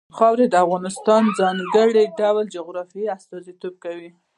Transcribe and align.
خاوره 0.17 0.45
د 0.49 0.55
افغانستان 0.65 1.21
د 1.27 1.31
ځانګړي 1.39 2.05
ډول 2.19 2.45
جغرافیه 2.55 3.13
استازیتوب 3.17 3.73
کوي. 3.83 4.09